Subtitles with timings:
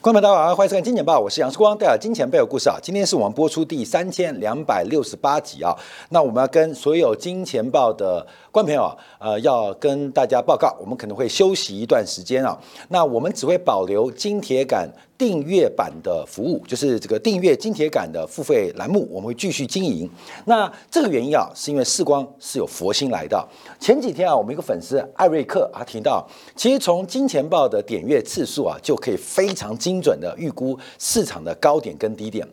[0.00, 2.78] 观众朋友大家好，欢迎收看《金钱报》，我是杨世光，带来金钱背后故事啊。
[2.80, 5.76] 今天是我们播出第三千两百六十八集啊。
[6.10, 12.56] 那我们要跟所有《金钱报》的观众朋友啊，呃，要跟大家报告，我们可能会休息一段时间啊。
[12.90, 20.08] 那我们只会保留金铁杆订阅版的服务，就是这个订阅金铁杆的付费栏目，我们会继续经营。
[20.44, 23.46] 那这个原因啊，是因为世光是有佛心来的。
[23.80, 32.46] 前几天啊，我们一个粉丝艾瑞克啊提到，其实从《金钱报》的点阅次数啊，就可以非常精准的预估市场的高点跟低点。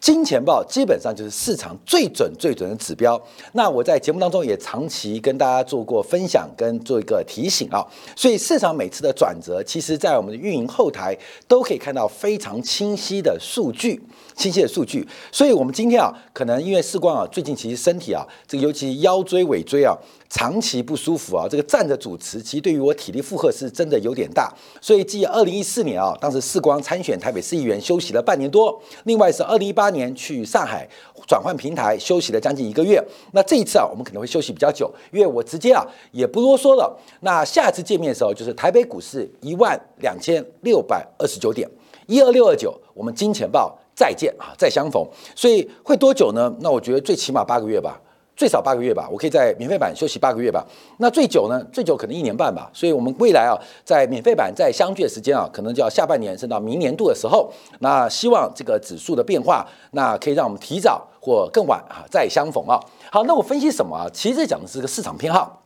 [0.00, 3.20] 金钱豹基本上就是市场最准、最准的指标。
[3.52, 7.84] 那我在节目当中也长期跟大家做过分享，跟做一个提醒啊。
[8.14, 11.16] 所以市场每次的转折，其实在我们的运营后台
[11.48, 14.00] 都可以看到非常清晰的数据，
[14.36, 15.06] 清晰的数据。
[15.32, 19.96] 所以我们今天啊，可能因为世光啊，最近其实身体啊，这个尤其腰椎、尾椎啊。
[20.30, 24.52] 长期不舒服啊，这个站着主持，其实对于我体力负荷是真的有点大。
[24.78, 30.88] 所以，继二零一四年啊，当时世光参选台北市议员，休息了半年多；另外是二零一八年去上海
[31.26, 33.02] 转换平台，休息了将近一个月。
[33.32, 36.96] 那这一次啊，我们可能会休息比较久，因为我直接啊也不啰嗦了。
[37.20, 41.68] 那下次见面的时候，就是台北股市一万两千六百二十九点
[42.06, 45.06] 一二六二九，我们金钱豹再见啊，再相逢。
[45.34, 46.54] 所以会多久呢？
[46.60, 48.00] 那我觉得最起码八个月吧。
[48.38, 50.64] 最少八个月吧，我可以在免费版休息八个月吧。
[50.98, 51.60] 那最久呢？
[51.72, 52.70] 最久可能一年半吧。
[52.72, 57.52] 所以，我们未来啊，在免费版在相聚的时间啊，可能就要下半年，甚至到明年度的时候。
[57.80, 62.78] 那希望这个指数的变化，那可以让我们提早或更晚啊再相逢啊。
[63.10, 64.06] 好，那我分析什么啊？
[64.12, 65.64] 其实讲的是个市场偏好。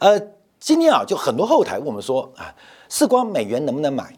[0.00, 0.20] 呃，
[0.58, 2.52] 今天啊，就很多后台问我们说啊，
[2.88, 4.12] 视光美元能不能买？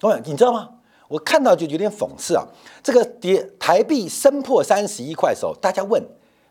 [0.00, 0.70] 各你知道吗？
[1.08, 2.46] 我看到就有点讽刺啊。
[2.82, 6.02] 这个跌台币升破三十一块的时候，大家问。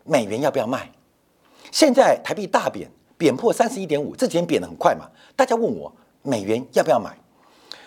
[0.04, 0.90] 美元要不要卖？
[1.70, 5.08] 现在台币大贬，贬破三十一点五，这几天贬得很快嘛。
[5.34, 5.92] 大家问我
[6.22, 7.16] 美元要不要买？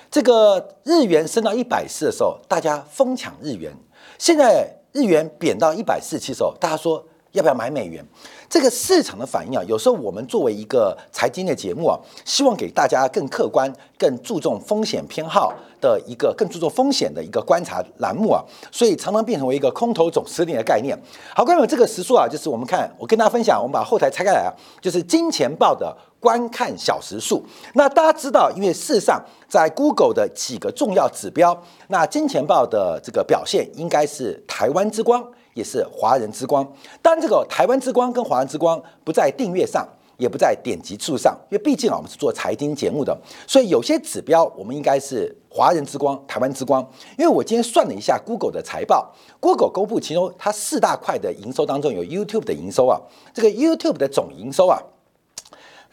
[0.10, 3.74] 这个日元升到一百四的时候，大家疯抢日元。
[4.18, 8.04] 现在日元贬到一百四七的时候，大家说要不要买美元？
[8.50, 18.42] 这个市场的反应啊，有时候我们作为一个财经的节目啊，希望给大家更客观、更注重风险偏好的一个更注重风险的一个观察栏目啊，
[18.72, 20.98] 所以常常变成为一个空头总司令的概念。
[21.36, 27.44] 好，关于这个时数啊，就是我们看，我跟大家分享，我们把后台拆开来啊，就是金钱报的观看小时数。
[27.74, 35.26] 那大家知道，因为事实上在 Google 的几个重要指标，那金钱报的这个表现应该是台湾之光。
[35.56, 36.70] 也是华人之光，
[37.02, 43.18] 但这个台湾之光跟华人之光不在订阅上，也不在点击数上，因为毕竟啊，我们是做财经节目的，
[43.48, 46.86] 所以有些指标我们应该是华人之光、台湾之光。
[47.18, 53.00] 因为我今天算了一下 Google 的财报，Google 公布其中它四大块的营收当中有 YouTube 的营收啊，
[53.34, 54.78] 这个 YouTube 的总营收啊，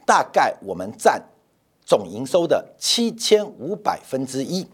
[0.05, 1.23] 大概我们占
[1.87, 4.67] 总营收的七千五百分之一，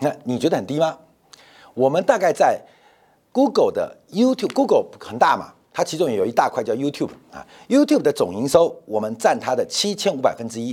[0.00, 0.98] 那你觉得很低吗？
[1.72, 2.60] 我们大概在。
[3.34, 10.68] Google 的 YouTube，Google 很大嘛，它其中有一大块叫 YouTube 啊，YouTube 的总营收我们占它的七千五百分之一。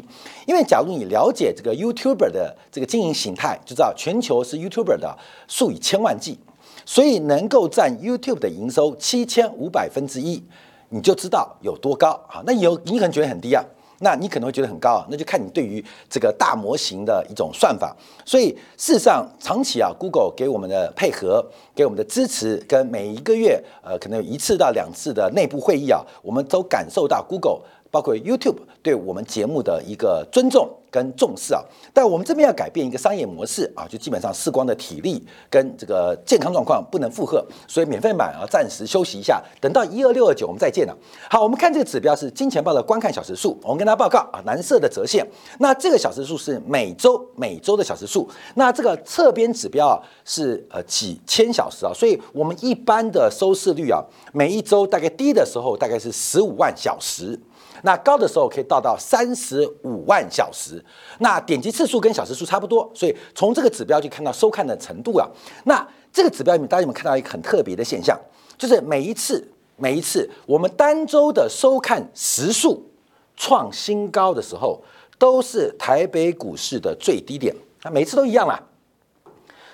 [0.45, 5.17] 因为假如你了解这个 YouTuber 的这个经营形态，就知道全球是 YouTuber 的
[5.47, 6.37] 数以千万计，
[6.85, 10.43] 所以能够占 YouTube 的营收七千五百分之一，
[10.89, 12.43] 你就知道有多高啊。
[12.45, 13.65] 那有你可能觉得很低啊。
[14.03, 17.95] 那你可能会觉得很高啊，那就看你对于这个大模型的一种算法。
[18.25, 21.45] 所以事实上，长期啊，Google 给我们的配合、
[21.75, 30.67] 给我们的支持，跟每一个月呃，可能有一次到两次的内部会议啊，我们都感受到 Google 包括 YouTube 对我们节目的一个尊重。
[30.91, 31.63] 跟重视啊，
[31.93, 40.95] 但我们这边要改变一个商业模式啊，就基本上视光的体力跟这个健康状况不能负荷，所以免费买啊，暂时休息一下，等到一二六二九我们再见了。
[41.29, 45.25] 好，我们看这个指标是金钱豹的观看小时数，我们跟大家报告啊，蓝色的折线，
[45.59, 49.95] 那这个小时数是每周每周的小时数，那这个侧边指标啊
[50.25, 57.39] 是呃几千小时啊，所以我们一般的收视率啊，每一周大概低的时候大概是十五万小时。
[57.83, 60.80] 那高的时候可以到到三十五万小时，
[61.19, 65.27] 那点击次数跟小时数差不多，所以从这个指标就看到收看的程度啊。
[65.65, 68.19] 那这个指标里面，大家有没有看到一个很特别的现象？
[68.57, 69.47] 就是每一次
[69.77, 72.89] 每一次我们单周的收看时数
[73.35, 74.81] 创新高的时候，
[75.17, 77.55] 都是台北股市的最低点。
[77.83, 78.61] 那每次都一样啦，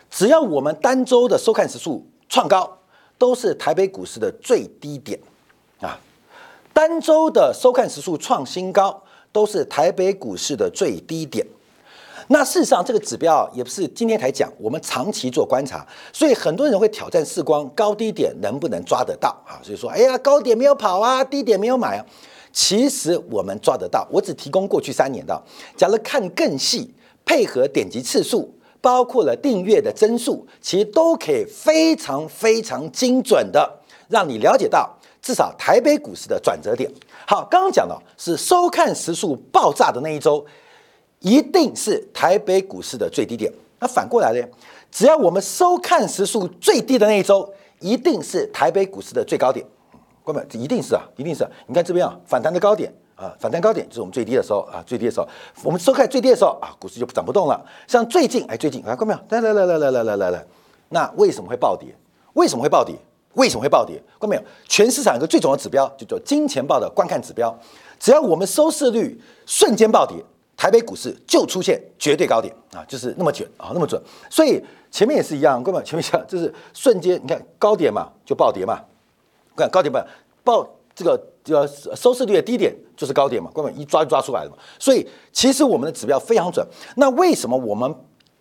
[0.10, 2.78] 只要我们单周的收看时数创高，
[3.18, 5.20] 都是台北股市的最低点
[5.82, 6.00] 啊。
[6.72, 11.46] 单周的收看时数创新高，都是台北股市的最低点。
[12.28, 19.60] 那事实上，这个指标也不是今天才讲，我们长期做观察，所以很多人会挑战视光高低点能不能抓得到啊？
[19.64, 22.06] 所以说，哎呀，高点没有跑啊，低点没有买啊。
[22.52, 25.42] 其实我们抓得到，我只提供过去三年的。
[25.76, 28.54] 假如看更细，配合点击次数。
[28.80, 34.96] 包括了订阅的增速，其实都可以非常非常精准的让你了解到
[35.28, 36.90] 至少台北股市的转折点。
[37.28, 40.46] 好，刚刚讲了是收看时数爆炸的那一周，
[41.20, 43.52] 一定是台北股市的最低点。
[43.78, 44.42] 那反过来呢？
[44.90, 49.66] 只要我们收看时数最低的那一周，一定是台北股市的最高点。
[50.24, 51.46] 哥们，这一定是啊，一定是。
[51.66, 55.28] 你看这边啊，反弹的高点啊，反弹高点就是我们最低的时候啊，最低的时候，
[55.62, 57.62] 我们收看最低的时候啊，股市就涨不动了。
[57.86, 59.20] 像最近，哎，最近，看哥们？
[59.28, 60.46] 来来来来来来来来来，
[60.88, 61.94] 那为什么会暴跌？
[62.32, 62.96] 为什么会暴跌？
[63.38, 64.02] 为什么会暴跌？
[64.20, 64.42] 看没有？
[64.68, 67.56] 全市场一个最重要的指标，就叫金钱豹的观看指标。
[68.00, 70.18] 只要我们收视率瞬间暴跌，
[70.56, 74.02] 台北股市就出现绝对高点啊，就是那么准啊，那么准。
[74.30, 74.62] 所以
[74.92, 78.80] 前面也是一样，各位，前面讲就是瞬间，你看高点嘛，就暴跌嘛。
[79.56, 80.06] 看高点吧，
[80.44, 81.20] 报这个
[81.50, 84.58] 呃收视率的低点就是高点嘛，各位一抓就抓出来了嘛。
[84.80, 86.66] 所以其实我们的指标非常准。
[86.96, 87.96] 那为什么我们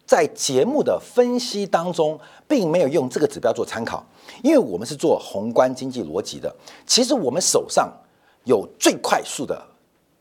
[0.06, 4.04] 在节目的分析当中并没有用这个指标做参考？
[4.42, 6.54] 因为我们是做宏观经济逻辑的。
[6.86, 7.92] 其实我们手上
[8.44, 9.60] 有最快速的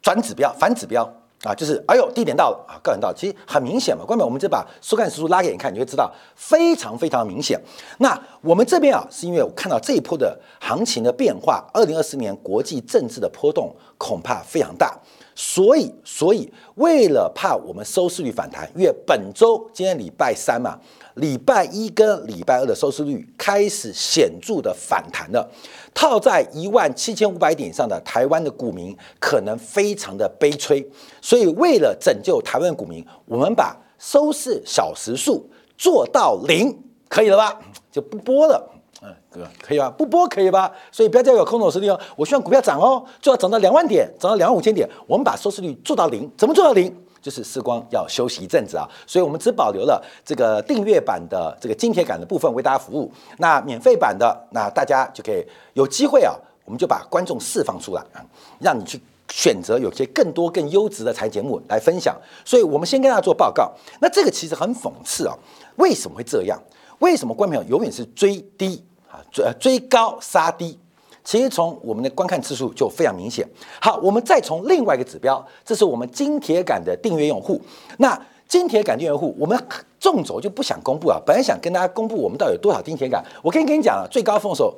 [0.02, 1.10] 转指标、反指标。
[1.44, 4.04] 啊，就是哎呦，低点到了啊，高点到，其实很明显嘛。
[4.04, 7.62] 关门，我们就把收看时数拉给你看，你会知道非常非常明显。
[8.00, 14.98] 那我们这边啊，是因为我看到这一波的行情的变化，二零二四年国际政治的波动恐怕非常大，
[15.36, 20.80] 所以所以为了怕我们收视率反弹，因为本周今天礼拜三嘛。
[21.16, 25.50] 礼拜一跟礼拜二的收视率开始显著的反弹了，
[25.94, 30.86] 套在一万七千五百点上的台湾的股民可能非常的悲催，
[31.22, 36.78] 所以为了拯救台湾股民，我们把收视小时数做到零，
[37.08, 37.62] 可以了吧？
[37.90, 38.75] 就不播了，
[39.06, 39.88] 嗯，哥可以吧？
[39.96, 40.72] 不播可以吧？
[40.92, 46.92] 所以不要再有空头实力哦，我希望股票涨哦，就要涨到两万点，涨到两万五千点，我们把收视率做到零，怎么做到零？
[47.22, 53.12] 就是时光要休息一阵子啊，所以我们只保留了这个订阅版的这个金铁杆的部分为大家服务。
[53.38, 55.44] 那免费版的，那大家就可以
[55.74, 56.34] 有机会啊，
[56.66, 58.22] 我们就把观众释放出来啊，
[58.60, 59.00] 让你去
[59.32, 62.16] 选择有些更多更优质的财节目来分享。
[62.44, 63.72] 所以我们先跟大家做报告。
[64.00, 65.36] 那这个其实很讽刺啊，
[65.78, 66.60] 为什么会这样？
[67.00, 68.82] 为什么观众永远是追低
[69.16, 70.78] 啊，追追高杀低？
[71.24, 73.44] 其实从我们的观看次数就非常明显。
[73.82, 77.60] 好，我们再从另外一个指标，这是我们金铁杆的订阅用户。
[77.98, 78.16] 那
[78.48, 79.60] 金铁杆订阅户，我们
[80.00, 81.20] 纵轴就不想公布啊。
[81.26, 83.26] 本来想跟大家公布我们到底有多少金铁杆。
[83.42, 84.72] 我可以跟你讲啊，最高峰的时候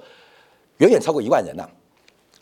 [0.77, 1.67] 远远超过一万人呢，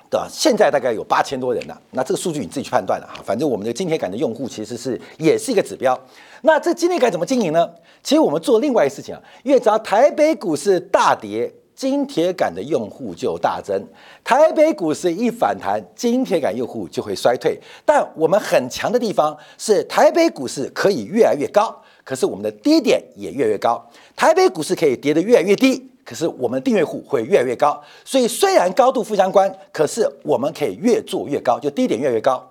[0.08, 0.28] 对吧？
[0.30, 1.76] 现在大概有八千多人呐。
[1.90, 3.24] 那这个数据你自己去判断了哈。
[3.26, 6.00] 反正我们的金铁杆的用户其实是也是一个指标。
[6.44, 7.68] 那这金铁杆怎么经营呢？
[8.04, 11.52] 其实我们做另外一个事情啊，因为只要台北股市大跌。
[11.76, 13.86] 金铁杆的用户就大增，
[14.24, 17.60] 台北股市一反弹，金铁杆用户就会衰退。
[17.84, 23.86] 但我们很强的地方是，台北股市可以越来越高，可是我们的低点也越来越高。
[24.16, 27.82] 台北股市可以跌得越来越低，可是我们的订阅户会越来越高。
[28.06, 32.42] 所以虽然高度负相关，可是我们可以越做越高，就低点越来越高，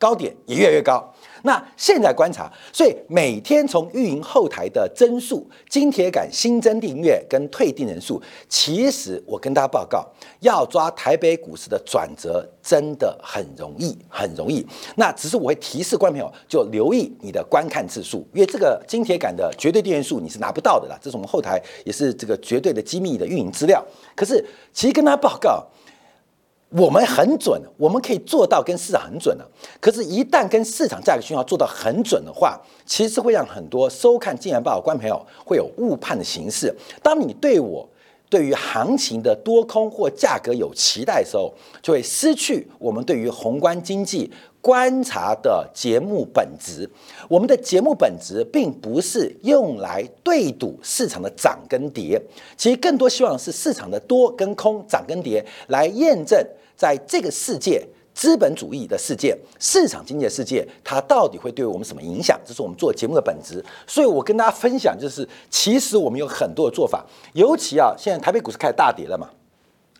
[0.00, 1.06] 高点也越来越高。
[1.42, 10.06] 那现在观察，所以每天从运营后台的增速、金铁杆新增订阅跟退订人数，其实我跟大家报告，
[10.40, 14.66] 要抓台北股市的转折真的很容易，很容易。
[14.96, 23.82] 那只是我会提示观众朋友，就留意你的观看次数，因为这个金铁杆的绝对订阅数你是拿不到的啦，这是我们后台也是这个绝对的机密的运营资料。
[24.14, 25.66] 可是其实跟大家报告。
[26.70, 29.44] 我们很准，我们可以做到跟市场很准的。
[29.80, 36.72] 可是，一旦跟市场价格讯号做到很准的话，其实会让很多收看《金钱报》的观朋友会有误判的形式。
[37.02, 37.88] 当你对我
[38.28, 46.88] 对于行情的多空或价格有期待的时候，就会失去我们对于宏观经济观察的节目本质。
[47.28, 52.22] 我们的节目本质并不是用来对赌市场的涨跟跌，
[52.56, 56.40] 其实更多希望是市场的多跟空、涨跟跌来验证。
[56.80, 62.40] 在这个世界，资本主义的世界、市场经济的世界，它到底会对我们什么影响？
[62.42, 63.62] 这是我们做节目的本质。
[63.86, 67.04] 所以我跟大家分享，就是其实我们有很多的做法。
[67.34, 69.28] 尤其啊，现在台北股市开始大跌了嘛。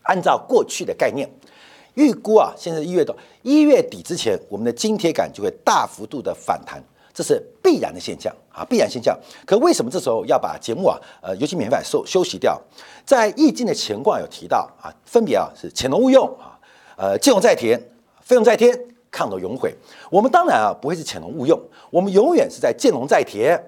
[0.05, 1.29] 按照过去的概念，
[1.97, 6.83] 预估啊，现在一月多一月底之前，我们的津贴感就会大幅度的反弹，
[7.13, 9.15] 这是必然的现象啊，必然现象。
[9.45, 12.59] 可为什么这时候要把节目啊，呃，尤其免费收休息掉？
[13.05, 16.57] 在易经的乾卦有提到啊，分别啊是潜龙勿用啊。
[17.01, 17.81] 呃，借用在田，
[18.21, 18.79] 费用在天，
[19.11, 19.75] 抗龙永悔。
[20.11, 21.59] 我们当然啊不会是潜龙勿用，
[21.91, 23.59] 我们永远是在见龙在田，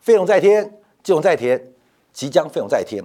[0.00, 1.64] 费用在天，借用在田，
[2.12, 3.00] 即将费用在天。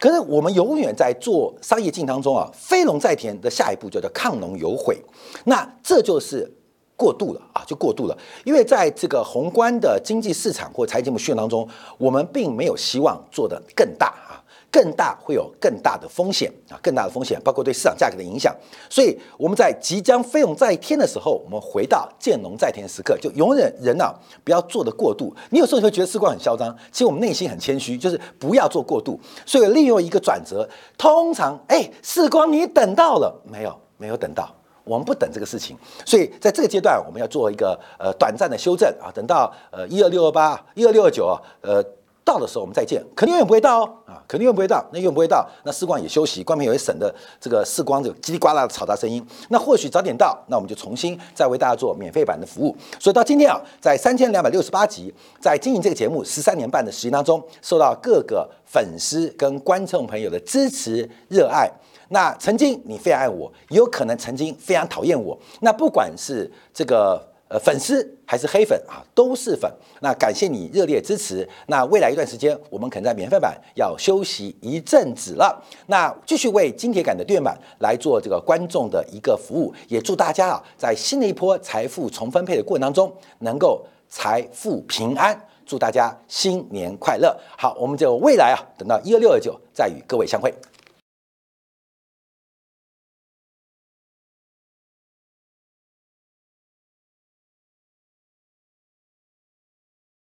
[0.00, 4.98] 可是我们永远在做商业竞当中啊，飞龙在田的下一步叫做抗龙有悔。
[5.44, 6.50] 那这就是
[6.96, 8.16] 过度了啊，就过度了。
[8.44, 14.41] 因为在这个宏观的经济市场或财经节目训练当中，我们并没有希望做得更大啊。
[14.72, 18.56] 更大会有更大的风险啊，更大的风险，包括对市场价格的影响。
[18.88, 25.36] 所以我们在即将飞龙在天的时候，我们回到见龙在天的时刻，就永远人呐，不要做的过度。
[25.50, 29.20] 你有时候你会觉得时光很嚣张，其实我们内心很谦虚，就是不要做过度。
[29.44, 33.78] 所以利用一个转折，通常哎，时光你等到了没有？
[33.98, 34.50] 没有等到，
[34.84, 35.76] 我们不等这个事情。
[36.06, 41.84] 所以在这个阶段，我们要做一个呃短暂的修正啊，等到呃一二六二八、一二六二九啊，呃。
[42.24, 52.76] 到的时候我们再见，肯定永远不会到哦啊，肯定永远不会到，那永远不会到，那视光也休息，光明也会省的这个视光这个叽里呱啦的嘈杂声音，那或许早点到，那我们就重新再为大家做免费版的服务。
[53.00, 61.68] 所以到今天啊，在三千两百六十八集，在经营这个节目十三年半的时间当中，受到各个粉丝跟观众朋友的支持热爱。
[62.10, 65.36] 那曾经你非常爱我，也有可能曾经非常讨厌我。
[65.60, 67.31] 那不管是这个。
[67.52, 69.70] 呃，粉丝还是黑粉啊，都是粉。
[70.00, 71.46] 那感谢你热烈支持。
[71.66, 75.62] 那未来一段时间，我们可能在免费版要休息一阵子了。
[75.88, 79.70] 那继续为金铁杆的电版来做这个观众的一个服务。
[79.88, 85.38] 也祝大家啊，在新的一波财富重分配的过程当中，能够财富平安。
[85.66, 87.38] 祝大家新年快乐！
[87.58, 90.52] 好，我们就未来啊，等到一二六二九再与各位相会。